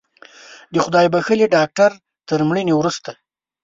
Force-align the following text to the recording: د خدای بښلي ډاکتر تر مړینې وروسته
د 0.73 0.75
خدای 0.85 1.05
بښلي 1.13 1.47
ډاکتر 1.55 1.91
تر 2.29 2.39
مړینې 2.49 2.73
وروسته 2.75 3.11